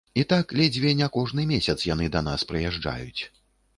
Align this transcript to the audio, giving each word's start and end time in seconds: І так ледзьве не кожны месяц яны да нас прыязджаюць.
І 0.13 0.21
так 0.31 0.53
ледзьве 0.61 0.93
не 1.01 1.09
кожны 1.17 1.45
месяц 1.51 1.77
яны 1.93 2.09
да 2.17 2.25
нас 2.31 2.47
прыязджаюць. 2.53 3.21